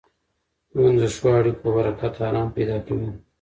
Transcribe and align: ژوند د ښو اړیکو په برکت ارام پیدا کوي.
ژوند 0.73 0.97
د 1.01 1.03
ښو 1.15 1.27
اړیکو 1.39 1.59
په 1.63 1.69
برکت 1.75 2.13
ارام 2.27 2.47
پیدا 2.57 2.77
کوي. 2.85 3.09